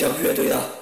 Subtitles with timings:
[0.00, 0.79] 江乐队的。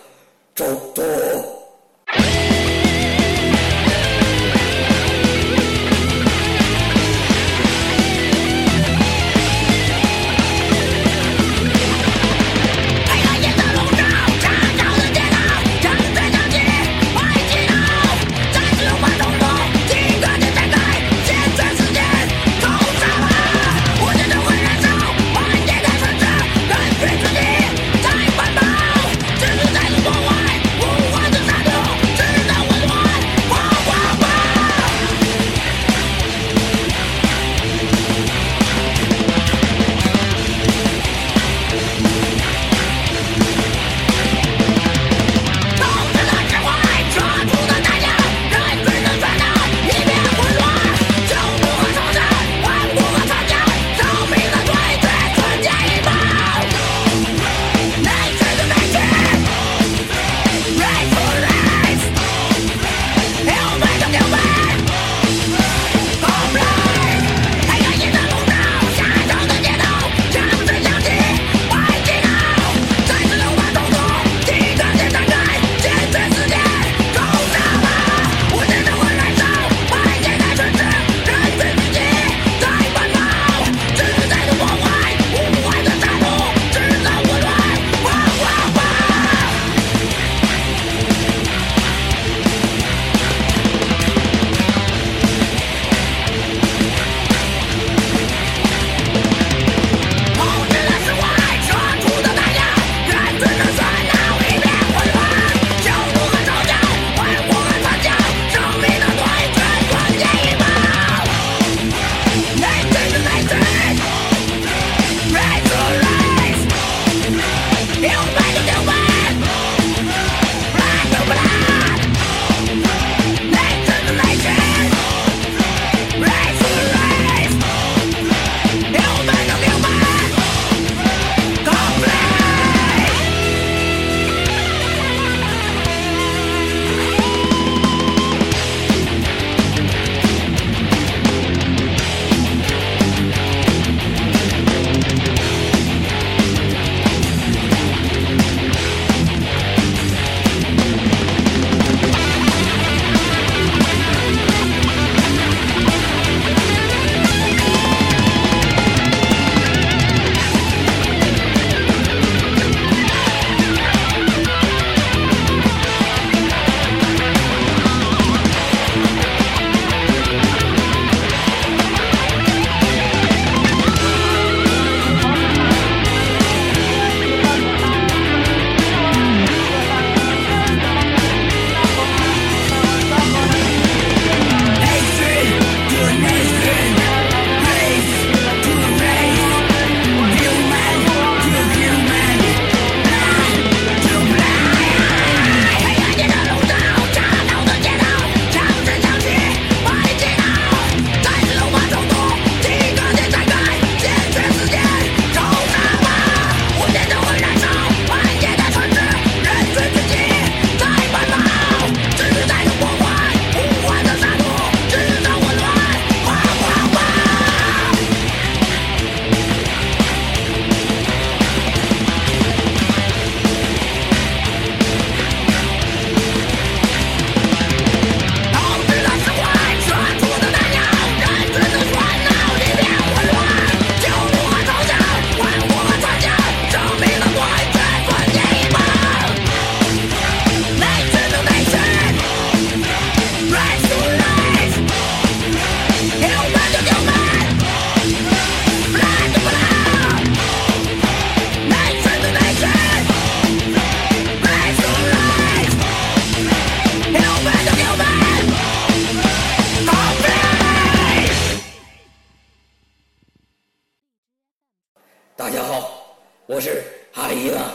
[265.39, 266.83] 大家好，我是
[267.13, 267.73] 哈里娜。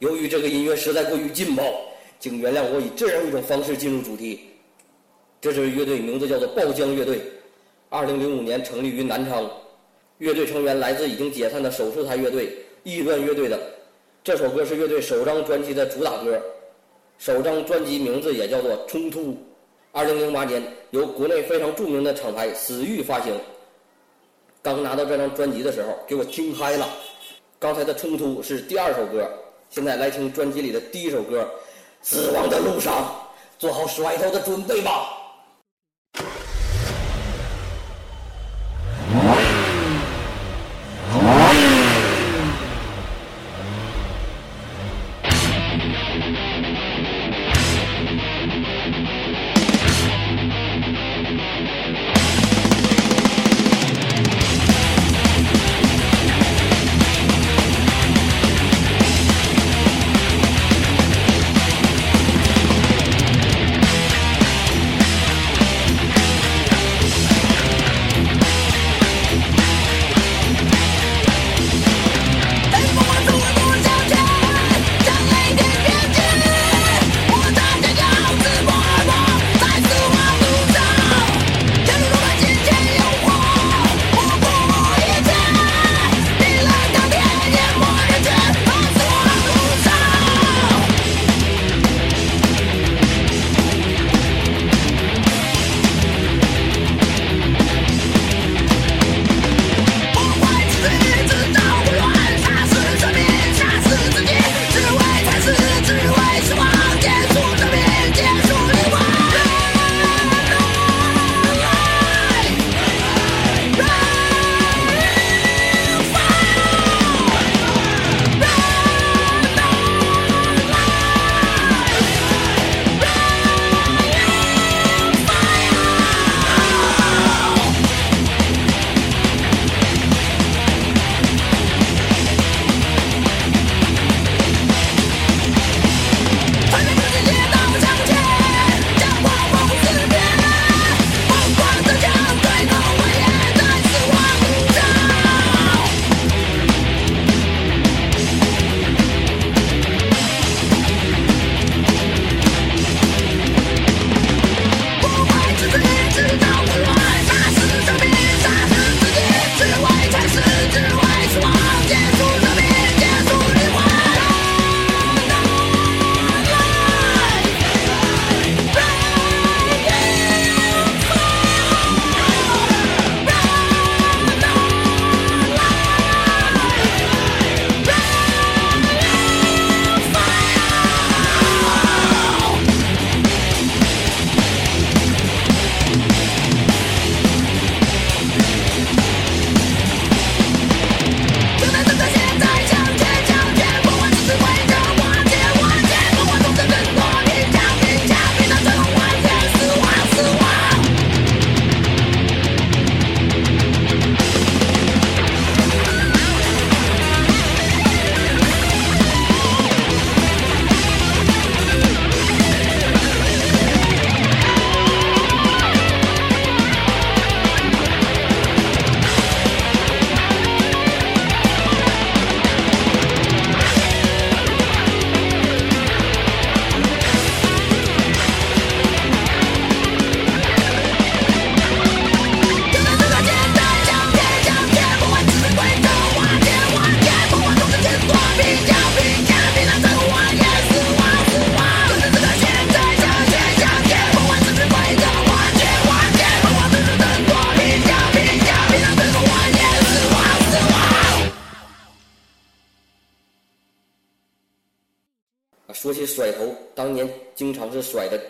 [0.00, 1.62] 由于这个音乐实在过于劲爆，
[2.18, 4.40] 请原谅我以这样一种方式进入主题。
[5.40, 7.22] 这支乐队名字叫做爆浆乐队，
[7.88, 9.48] 二零零五年成立于南昌。
[10.18, 13.56] 乐队成员来自已经解散的手术台乐队、异乱乐队等。
[14.24, 16.42] 这首歌是乐队首张专辑的主打歌，
[17.16, 19.20] 首张专辑名字也叫做《冲突》。
[19.92, 20.60] 二零零八年
[20.90, 23.40] 由国内非常著名的厂牌死域发行。
[24.62, 26.86] 刚拿到这张专辑的时候，给我听嗨了。
[27.58, 29.26] 刚才的《冲突》是第二首歌，
[29.70, 31.42] 现在来听专辑里的第一首歌，
[32.02, 33.04] 《死亡的路上》，
[33.58, 35.19] 做好甩头的准备吧。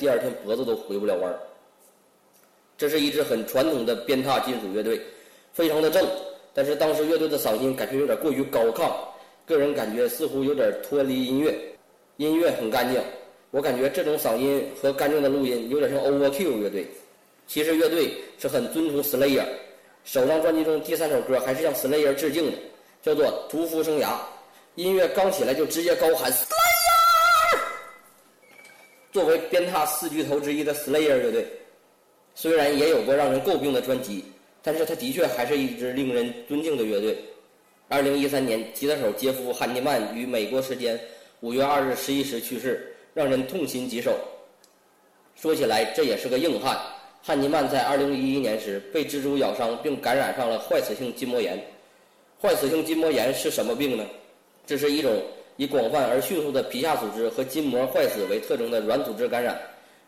[0.01, 1.39] 第二天脖子都回不了弯儿。
[2.79, 4.99] 这是一支很传统的鞭挞金属乐队，
[5.53, 6.03] 非常的正，
[6.55, 8.91] 但是当时乐队的嗓音感觉有点过于高亢，
[9.45, 11.55] 个人感觉似乎有点脱离音乐。
[12.17, 12.99] 音乐很干净，
[13.51, 16.87] 我感觉这种嗓音和干净的录音有点像 Overkill 乐队。
[17.47, 19.45] 其实乐队是很尊崇 Slayer，
[20.05, 22.57] 首张专辑中第三首歌还是向 Slayer 致敬的，
[23.03, 24.07] 叫做《屠夫生涯》。
[24.77, 26.33] 音乐刚起来就直接高喊。
[29.13, 31.47] 作为鞭挞四巨头之一的 Slayer 乐队，
[32.35, 34.25] 虽然也有过让人诟病的专辑，
[34.63, 37.19] 但是他的确还是一支令人尊敬的乐队。
[37.89, 40.99] 二零一三年，吉他手杰夫·汉尼曼于美国时间
[41.41, 44.17] 五月二日十一时去世，让人痛心疾首。
[45.35, 46.79] 说起来，这也是个硬汉。
[47.21, 51.59] 汉尼曼在二零一一年时被蜘蛛咬伤，并感染上了坏死性筋膜炎。
[52.41, 54.07] 坏死性筋膜炎是什么病呢？
[54.65, 55.21] 这是一种
[55.61, 59.61] 以广泛而迅速的皮下组织和筋膜坏死为特征的软组织感染，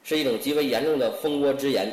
[0.03, 1.93] 是一种极为严重的蜂窝之炎。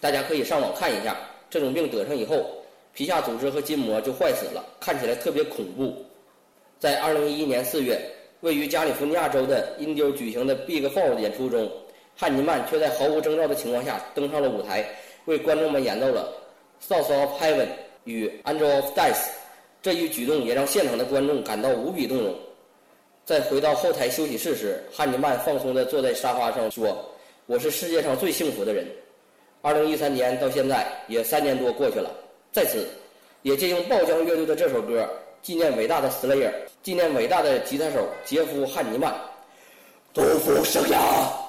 [0.00, 1.14] 大家可以上网看一下，
[1.50, 2.46] 这种病得上以后，
[2.94, 6.02] 皮下组织和筋膜就坏死了，看起来特别恐怖。
[6.78, 8.00] 在二零一一年四月，
[8.40, 11.70] 位于加利福尼亚州的因丢举行的 Big Four 演出中，
[12.16, 14.82] 汉尼曼却在毫无征兆的情况下登上了舞台，
[15.26, 16.32] 为观众们演奏了
[16.90, 17.66] 《South of Heaven》
[18.04, 19.12] 与《Angel of Death》。
[19.82, 22.34] 这一举动也让现场的观众感到无比动容。
[23.24, 27.08] 在回到后台休息室时，汉尼曼放松地坐在沙发上说
[27.46, 28.84] ：“我是世界上最幸福的人。”
[29.62, 32.10] 二零一三年到现在也三年多过去了，
[32.50, 32.84] 在此，
[33.42, 35.08] 也借用爆浆乐队的这首歌
[35.40, 36.52] 纪念伟大的 Slayer，
[36.82, 39.14] 纪念伟大的吉他手杰夫·汉尼曼，
[40.12, 41.41] 祝福生涯。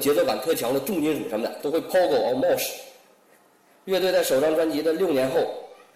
[0.00, 2.72] 节奏感特强的重金属什么的，都会抛狗啊冒屎。
[3.84, 5.46] 乐队在首张专辑的六年后，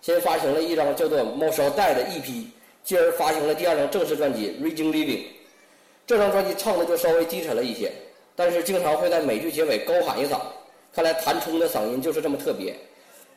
[0.00, 2.44] 先发行了一张叫做《猫烧带》的 EP，
[2.82, 5.18] 继而发行了第二张正式专辑《Raging Living》。
[6.06, 7.90] 这张专辑唱的就稍微低沉了一些，
[8.36, 10.38] 但是经常会在每句结尾高喊一嗓。
[10.92, 12.74] 看来谭冲的嗓音就是这么特别。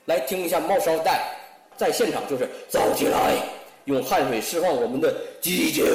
[0.06, 1.12] 来听一下《猫烧带》，
[1.78, 3.34] 在现场就是燥起来，
[3.86, 5.86] 用汗水释放我们的激情。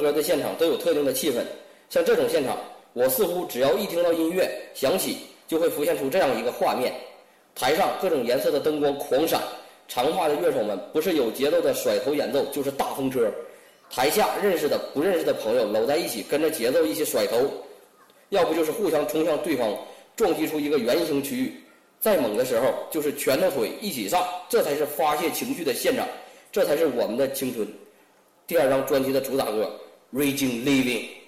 [0.00, 1.36] 歌的现场都有特定的气氛。
[1.88, 2.58] 像这种现场，
[2.94, 6.92] 我似乎只要一听到音乐响起，就会浮现出这样一个画面：
[7.54, 9.40] 台上各种颜色的灯光狂闪，
[9.86, 13.30] 长发的乐手们不是有节奏的甩头演奏，就是大风车。
[13.90, 17.38] 台下认识的、不认识的朋友搂在一起，跟着节奏一起甩头，
[18.28, 19.76] 要不就是互相冲向对方，
[20.14, 21.52] 撞击出一个圆形区域。
[21.98, 26.06] 再猛的时候，就是拳头腿一起上，这才是发泄情绪的现场，
[26.52, 27.66] 这才是我们的青春。
[28.46, 29.64] 第二张专辑的主打歌
[30.12, 31.19] 《Raging Living》。